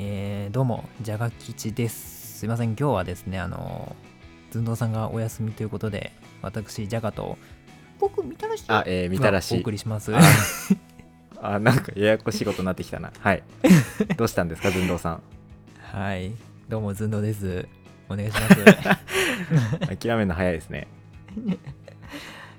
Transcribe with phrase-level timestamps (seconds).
[0.00, 2.38] えー、どうも、じゃが吉です。
[2.38, 3.96] すいません、今日はですね、あの、
[4.52, 7.36] ずんどうさんがお休みということで、私、じゃがと、
[7.98, 10.14] 僕、みたらしあ、えー、みたらしお送りします。
[10.14, 10.20] あ
[11.40, 13.44] あなんかややこしいことになってきたなはい
[14.16, 15.22] どうしたんですか寸胴さん
[15.92, 16.32] はい、
[16.68, 17.66] どうも、ずんどうです。
[18.08, 18.56] お願いします。
[19.98, 20.86] 諦めるの早いですね
[21.36, 21.58] 今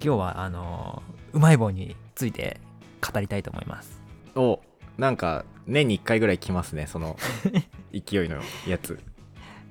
[0.00, 2.60] 日は、あの、うまい棒について
[3.00, 4.00] 語りたいと思います。
[4.34, 4.60] お
[5.00, 7.16] なんか年に1回ぐらい来ますねその
[7.90, 8.36] 勢いの
[8.68, 9.00] やつ。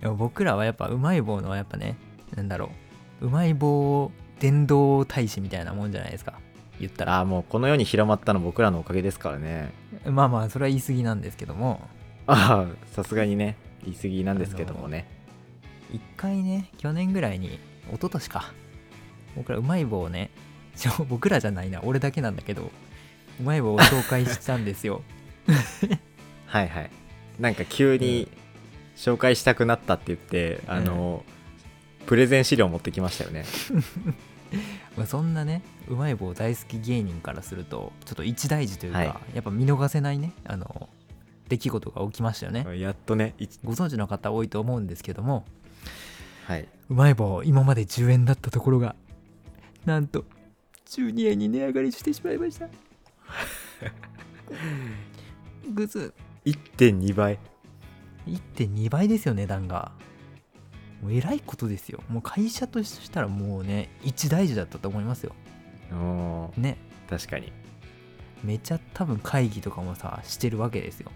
[0.00, 1.96] でも僕らはやっぱうまい棒のやっぱね
[2.34, 2.70] なんだろ
[3.20, 3.26] う。
[3.26, 4.10] うまい棒
[4.40, 6.34] 伝道大使みたいなもんじゃないですか。
[6.80, 7.20] 言ったら。
[7.20, 9.70] あーもうこの世に広まったの僕らのおかげですからね。
[10.06, 11.82] まあまあそれは言い過ぎなんですけども。
[12.26, 15.06] ああさすがにね言い過ぎなんですけどもね。
[15.92, 18.52] 一回ね去年ぐらいに一昨年か。
[19.36, 20.30] 僕らうまい棒をね
[21.08, 22.70] 僕らじゃないな俺だけなんだけど
[23.40, 25.02] うまい棒を紹介したんですよ
[26.46, 26.90] はいはい。
[27.38, 28.28] なんか急に
[28.96, 31.24] 紹介したくなったって言って、あの
[32.06, 33.44] プレゼン資料持ってきましたよね。
[34.96, 39.14] まあそんなねうまい棒大好き芸人からするとちょっと一大事というか、はい。
[39.34, 40.88] やっぱ見逃せないねあの
[41.48, 42.78] 出来事が起きましたよね。
[42.78, 45.44] やっとねいご存知の方多いと思うんですけども
[46.46, 46.68] はい。
[46.88, 48.96] うまい棒今まで10円だったところが
[49.84, 50.24] なんと
[50.86, 52.68] 12円に値上がりしてしまいました
[55.68, 56.14] グズ。
[56.44, 57.38] 1.2倍。
[58.26, 59.92] 1.2倍ですよ値段が。
[61.02, 62.02] もうえらいことですよ。
[62.08, 65.32] もう会社としたらもうね一大事だったと思いますよ。
[66.56, 66.76] ね。
[67.08, 67.52] 確かに。
[68.42, 71.10] めちゃ多分会議とかもさしてるわけですよ。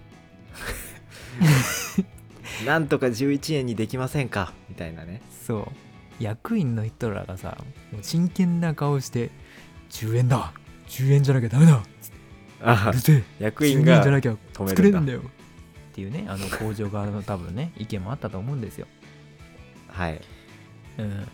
[2.66, 4.52] なんとか11円にできませんか？
[4.68, 5.20] みたいなね。
[5.46, 6.22] そう。
[6.22, 7.58] 役員の人らがさ
[7.90, 9.30] もう真剣な顔して
[9.90, 10.52] 10円だ。
[10.88, 11.72] 10円じゃなきゃダメだ。
[11.76, 12.12] うあるせ
[12.64, 14.68] え役員10円じゃがなきゃ止めるんだ。
[14.70, 15.20] 作れるんだよ。
[15.92, 18.86] っていうねあの工場側の多分ね意見もあったと思うんですよ、
[19.88, 20.20] はい。
[20.98, 21.24] うん、っ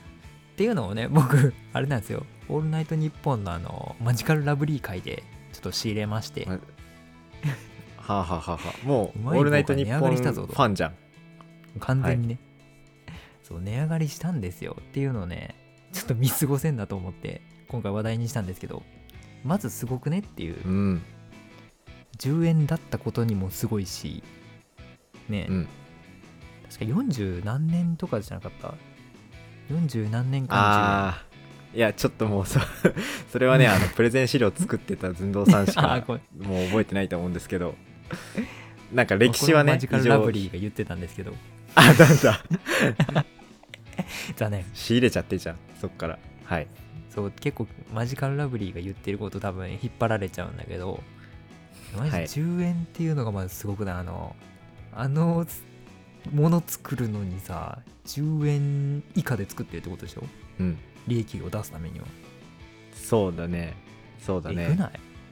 [0.56, 5.22] ていうのをね 僕あれなんですよ「オールナイトニッポン」のあのマジカルラブリー会で
[5.52, 6.58] ちょっと仕入れまして、まは
[8.08, 10.52] あ、はあはあはあ、もう「うまい棒がオールナイトニッ値上ポン」がりしたぞと。
[10.52, 10.94] ファンじゃん
[11.78, 12.38] 完全にね、
[13.44, 14.76] そう値上がりしたんですよ。
[14.80, 15.54] っていうのをね
[15.92, 18.82] ちょっと見過ごせんなと思って今回話題にしたんですけど
[19.44, 20.56] まずすごくねっていう。
[20.66, 21.02] うん
[22.18, 24.22] 10円だったことにもすごいし
[25.28, 25.68] ね、うん。
[26.70, 28.74] 確か40何年とかじゃなかった
[29.72, 31.24] ？40何年間ああ
[31.74, 32.58] いやちょっともうそ
[33.30, 36.18] それはねあの プレゼン資料作ってた寸胴さんし10円 あかも
[36.64, 37.74] う覚えてないと思うんですけど。
[38.90, 41.34] なんか歴史はねマジカルラブリーが言ってたんですけど。
[41.74, 42.44] あなんだ。
[44.36, 44.64] 残念。
[44.72, 46.18] 仕入れちゃってじゃんそっから。
[46.44, 46.66] はい。
[47.14, 51.02] そう結構マジカルラブリーが言ってること多分引っ張られちゃうんだけど
[51.96, 52.26] マジではい。
[52.26, 53.94] 10円っていうのがまずすごくない？
[53.96, 54.36] あの
[54.94, 55.46] あの
[56.32, 60.24] もの作るのにさ10円以下で作ってるってことでしょ？
[60.60, 60.78] うん。
[61.06, 62.06] 利益を出すためには。
[62.94, 63.74] そうだね。
[64.20, 64.64] そうだね。
[64.64, 64.90] えぐない？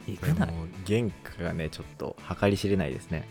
[0.08, 0.52] えぐない？
[0.52, 3.28] もう原価がねちょっと計り知れないですね。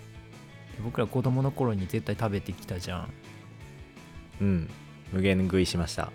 [0.84, 3.10] 僕ら子供の頃に絶対食べてきたじゃん。
[4.42, 4.70] うん。
[5.14, 6.12] 無限食いしました。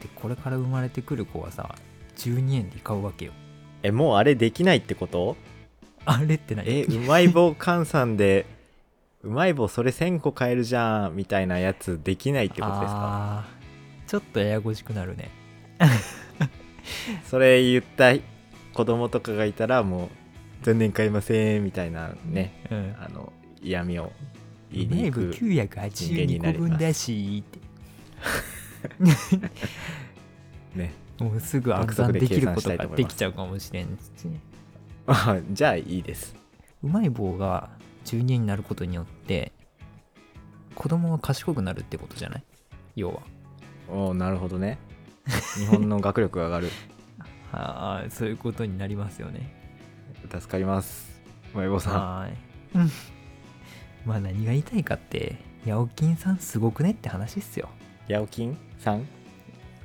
[0.00, 1.74] でこれから生まれてくる子はさ
[2.16, 3.32] 12円で買うわけよ。
[3.82, 5.36] えもうあれできないってこと？
[6.10, 6.68] あれって何？
[6.68, 8.46] えうまい棒換算で
[9.22, 13.44] うまい棒それ1000個買えるじゃんみたいなやつできないってことですか？
[14.06, 15.30] ちょっとややこしくなるね。
[17.28, 18.14] それ言った
[18.72, 22.96] 子供とかがいたらもう残念買いませんみたいなねうん。
[22.98, 23.32] あの
[23.62, 24.12] 嫌味を
[24.72, 27.58] 言いに行く982個分だしって。
[30.78, 30.92] ね。
[31.18, 33.86] もうすぐ暗算できることができちゃうかもしれん
[34.16, 34.40] しね
[35.08, 36.34] あ じゃあいいです。
[36.82, 37.70] うまい棒が
[38.04, 39.52] 12円になることによって
[40.74, 42.44] 子供は賢くなるってことじゃない？
[42.96, 43.22] 要は。
[43.90, 44.78] おおなるほどね。
[45.58, 46.68] 日本の学力が上がる。
[47.52, 49.54] ああそういうことになりますよね。
[50.30, 51.20] 助かります。
[51.54, 51.94] うまい棒さん。
[51.94, 52.82] はーい。
[52.82, 52.90] うん。
[54.06, 57.68] まあ何が言いたいかってヤオキンさんすごくねって話っすよ。
[58.08, 59.06] ヤオキンさん？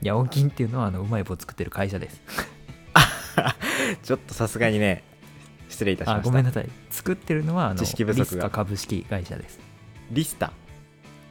[0.01, 2.21] ヤオキンっていうのはあのうまい棒作ってる会社です。
[4.03, 5.03] ちょっとさすがにね
[5.73, 6.21] 失礼いたしました。
[6.21, 6.69] あごめんなさい。
[6.89, 8.23] 作ってるのはあの知識不足が。
[8.23, 9.59] リスカ株式会社です。
[10.11, 10.51] リスタ。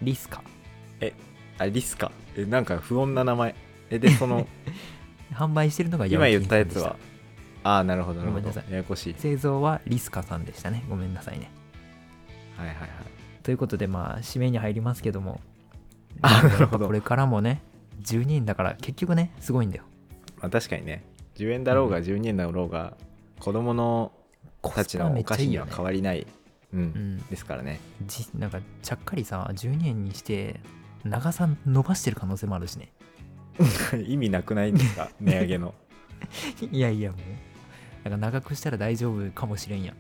[0.02, 0.42] リスカ。
[1.58, 2.10] あリスカ。
[2.36, 3.54] えなんか不穏な名前。
[3.90, 4.46] えでその
[5.32, 6.96] 販売してるのが今言ったやつは？
[7.62, 8.42] ああなるほどなるほど。
[8.42, 8.70] ごめんなさい。
[8.72, 9.14] ややこしい。
[9.16, 10.84] 製造はリスカさんでしたね。
[10.88, 11.50] ごめんなさいね。
[12.56, 12.88] はいはいはい。
[13.42, 15.40] ということでまあ締めに入りますけども。
[16.22, 16.86] あなるほど。
[16.86, 17.62] これからもね
[18.02, 19.84] 12人だから結局ねすごいんだよ。
[20.40, 21.04] まあ確かにね。
[21.36, 22.94] 10円だろうが12円だろうが
[23.38, 24.21] 子供のコ
[24.70, 26.26] たちのお菓子には変わりない。
[26.72, 27.18] うん、うん。
[27.28, 27.80] ですからね。
[28.06, 30.60] じなんかちゃっかりさ12円にして
[31.04, 32.92] 長さ伸ばしてる可能性もあるしね。
[34.06, 35.10] 意味なくないんですか？
[35.20, 35.74] 値上げの。
[36.70, 38.08] いやいやもう。
[38.08, 39.96] なんか長くしたら大丈夫かもしれんやん。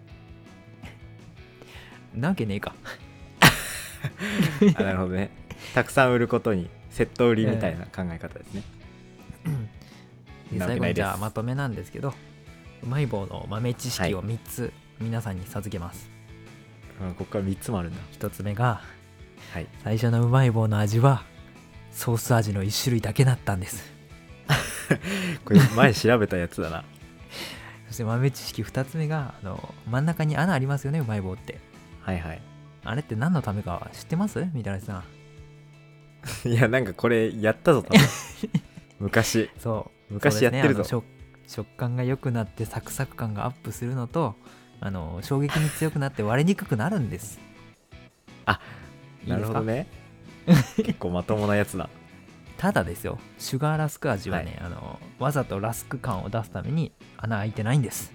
[2.20, 2.74] なわけねえか。
[4.76, 5.30] あなるほどね。
[5.74, 8.62] たくさん売ることにセット売りみたいな考え方ですね、
[10.50, 10.94] でなわけないです。
[10.94, 12.14] 最後にじゃあまとめなんですけど
[12.82, 16.12] うまい棒の豆知識を3つ皆さんに授けます、うん
[17.14, 17.98] ここから3つもあるんだ。
[18.12, 18.80] 1つ目が
[19.52, 19.66] はい。
[19.82, 21.24] 最初のうまい棒の味は
[21.90, 23.90] ソース味の1種類だけだったんです。
[25.44, 26.84] これ前調べたやつだな。
[27.88, 31.58] そして豆知識2つ目があの真ん中に穴ありますよねうまい棒って。
[32.02, 32.42] はいはい。
[32.84, 34.46] あれって何のためか知ってます？
[34.52, 35.02] みたいなさ
[36.44, 37.84] んいやなんかこれやったぞ
[39.00, 39.50] 昔。
[39.58, 40.14] そう。
[40.14, 40.82] 昔やってるぞ。
[40.82, 44.34] ね食食感が良くなってサクサク感がアップするのと
[44.80, 47.38] あの衝撃に強くなって割れにくくなるんです。
[48.46, 48.60] あ
[49.26, 49.86] なるほどね。
[50.76, 51.88] 結構まともなやつだ
[52.58, 58.12] ただですよシュガーラスク味はね、あのわざとラスク感を出すために穴開いてないんです。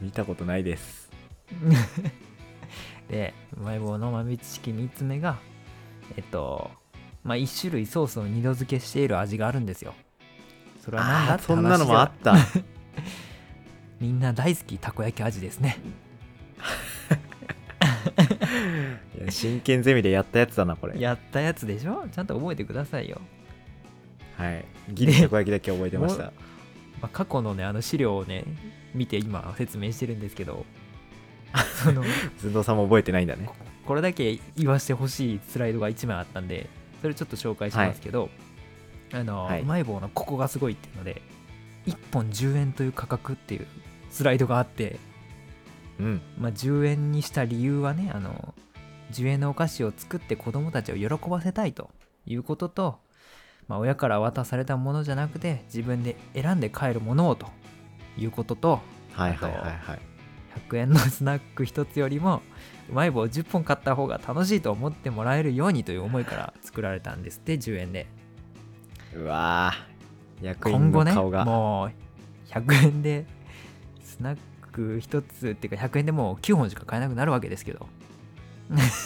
[0.00, 1.10] 見たことないです。
[3.08, 5.38] でうまい棒の豆知識3つ目が
[6.16, 6.70] えっと
[7.22, 9.94] まあ1種類ソースを二度漬けしている味があるんですよ
[10.82, 12.34] それは何だそんなのもあ話った。
[14.00, 15.78] みんな大好きたこ焼き味ですね。
[19.30, 21.00] 真剣ゼミでやったやつだなこれ。
[21.00, 22.08] やったやつでしょ？
[22.10, 23.20] ちゃんと覚えてくださいよ、
[24.36, 24.64] はい。
[24.90, 26.24] ギリたこ焼きだけ覚えてました。
[26.24, 26.32] ま
[27.02, 28.44] あ、過去のねあの資料をね
[28.92, 30.66] 見て今説明してるんですけど
[31.84, 32.02] その
[32.38, 33.48] 寸胴さんも覚えてないんだね。
[33.86, 36.68] これだけ言わしてほしいスライドが1枚あったんで
[37.00, 38.30] それちょっと紹介しますけど、
[39.12, 39.62] あの、はい。
[39.62, 41.22] うまい棒のここがすごいっていうので
[41.86, 43.66] 1本10円という価格っていう
[44.10, 44.98] スライドがあって、
[45.98, 46.20] うん。
[46.38, 48.54] まあ、10円にした理由はねあの
[49.12, 51.90] 10円のお菓子を作って子供たちを喜ばせたいと
[52.26, 52.98] いうことと、
[53.68, 57.46] まあ、親から渡されたものじゃなくて自分で選んで帰るものをと
[58.16, 58.80] いうことと
[59.12, 59.98] はいはいはいはい。
[60.68, 62.42] 100円のスナック1つよりも
[62.90, 68.06] うまい棒を10本買った方が楽しいと思ってもらえるようにという思いから作られたんですって10円で
[69.16, 71.92] うわー役員今後ねの顔が、もう
[72.50, 73.26] 100円で
[74.02, 74.38] スナッ
[74.72, 77.86] ク1つっていうか100円でもう9本しか買えなくなるわけですけど。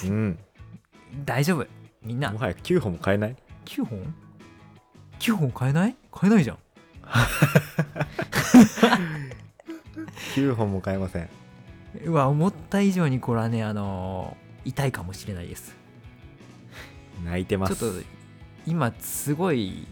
[0.04, 0.38] うん。
[1.24, 1.66] 大丈夫。
[2.02, 2.30] みんな。
[2.30, 4.14] もはや9本も買えない？9本
[5.18, 5.96] ?9 本買えない？
[6.12, 6.58] 買えないじゃん。
[10.34, 11.28] 9本も買えません。
[12.04, 15.76] うわ思った以上にこれはねあのー痛いかもしれないです。
[17.24, 17.76] 泣いてます。
[17.76, 18.00] ちょっと
[18.66, 19.86] 今すごい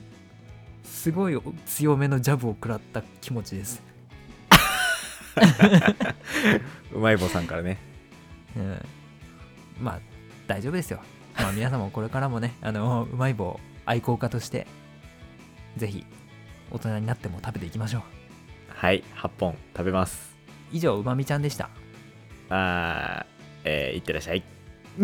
[0.84, 3.82] すごい強めのジャブを食らった気持ちです、
[6.92, 7.78] うまい棒さんからね。
[8.56, 8.80] うん、
[9.80, 10.00] まあ
[10.46, 11.00] 大丈夫ですよ。
[11.36, 14.66] まあ皆様もこれからもね あのうまい棒愛好家として
[15.76, 16.06] ぜひ
[16.70, 18.02] 大人になっても食べていきましょう。
[18.68, 20.34] はい8本食べます。
[20.72, 21.70] 以上うまみちゃんでした。
[22.50, 23.34] あー
[23.64, 24.42] えー、いってらっしゃい